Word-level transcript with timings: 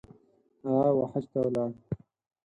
هغه، 0.69 0.91
وحج 0.99 1.25
ته 1.31 1.37
ولاړی 1.41 1.75